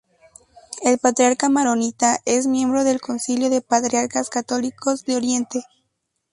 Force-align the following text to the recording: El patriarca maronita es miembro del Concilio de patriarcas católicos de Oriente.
El 0.81 0.97
patriarca 0.97 1.47
maronita 1.47 2.21
es 2.25 2.47
miembro 2.47 2.83
del 2.83 2.99
Concilio 2.99 3.51
de 3.51 3.61
patriarcas 3.61 4.31
católicos 4.31 5.05
de 5.05 5.15
Oriente. 5.15 5.63